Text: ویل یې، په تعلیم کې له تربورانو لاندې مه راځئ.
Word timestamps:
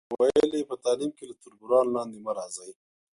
ویل 0.19 0.51
یې، 0.59 0.63
په 0.69 0.75
تعلیم 0.83 1.11
کې 1.17 1.23
له 1.29 1.35
تربورانو 1.41 1.93
لاندې 1.95 2.17
مه 2.25 2.31
راځئ. 2.37 2.71